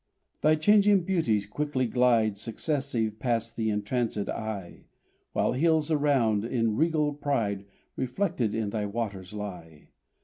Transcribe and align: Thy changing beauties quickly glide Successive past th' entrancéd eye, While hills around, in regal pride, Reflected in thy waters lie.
Thy 0.41 0.55
changing 0.55 1.03
beauties 1.03 1.45
quickly 1.45 1.85
glide 1.85 2.35
Successive 2.35 3.19
past 3.19 3.55
th' 3.55 3.59
entrancéd 3.69 4.29
eye, 4.29 4.85
While 5.33 5.53
hills 5.53 5.91
around, 5.91 6.43
in 6.43 6.75
regal 6.75 7.13
pride, 7.13 7.67
Reflected 7.95 8.55
in 8.55 8.71
thy 8.71 8.87
waters 8.87 9.31
lie. 9.31 9.89